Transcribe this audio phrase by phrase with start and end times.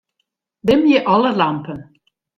[0.67, 1.89] Dimje alle lampen.